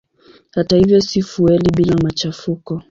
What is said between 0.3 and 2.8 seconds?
Hata hivyo si fueli bila machafuko.